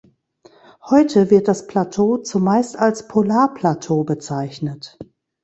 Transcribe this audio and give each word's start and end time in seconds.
Heute 0.89 1.29
wird 1.29 1.47
das 1.47 1.67
Plateau 1.67 2.17
zumeist 2.17 2.75
als 2.75 3.07
Polarplateau 3.07 4.03
bezeichnet. 4.03 4.97